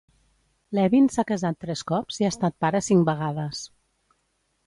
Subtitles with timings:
[0.77, 3.61] Levin s'ha casat tres cops i ha estat pare cinc vegades.